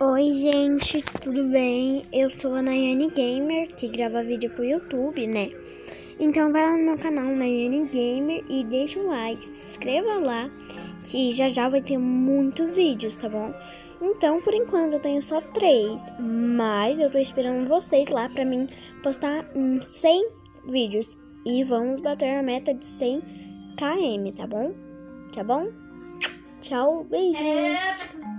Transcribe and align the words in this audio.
Oi, 0.00 0.32
gente, 0.32 1.00
tudo 1.22 1.44
bem? 1.44 2.02
Eu 2.12 2.28
sou 2.28 2.52
a 2.54 2.60
Nayane 2.60 3.08
Gamer, 3.10 3.72
que 3.76 3.86
grava 3.86 4.24
vídeo 4.24 4.50
pro 4.50 4.64
YouTube, 4.64 5.24
né? 5.24 5.50
Então 6.18 6.52
vai 6.52 6.62
lá 6.62 6.76
no 6.76 6.84
meu 6.84 6.98
canal 6.98 7.26
Nayane 7.26 7.86
Gamer 7.86 8.44
e 8.50 8.64
deixa 8.64 8.98
um 8.98 9.06
like, 9.06 9.46
se 9.46 9.70
inscreva 9.70 10.18
lá, 10.18 10.50
que 11.04 11.32
já 11.32 11.48
já 11.48 11.68
vai 11.68 11.80
ter 11.80 11.96
muitos 11.96 12.74
vídeos, 12.74 13.14
tá 13.14 13.28
bom? 13.28 13.54
Então, 14.02 14.42
por 14.42 14.52
enquanto, 14.52 14.94
eu 14.94 15.00
tenho 15.00 15.22
só 15.22 15.40
três, 15.40 16.02
mas 16.18 16.98
eu 16.98 17.08
tô 17.08 17.18
esperando 17.18 17.68
vocês 17.68 18.08
lá 18.08 18.28
pra 18.28 18.44
mim 18.44 18.66
postar 19.00 19.48
hum, 19.54 19.78
100 19.80 20.28
vídeos. 20.66 21.08
E 21.46 21.62
vamos 21.62 22.00
bater 22.00 22.36
a 22.36 22.42
meta 22.42 22.74
de 22.74 22.84
100 22.84 23.20
km, 23.76 24.36
tá 24.36 24.46
bom? 24.46 24.74
Tá 25.32 25.44
bom? 25.44 25.68
Tchau, 26.60 27.04
beijos! 27.04 27.40
É, 27.40 28.33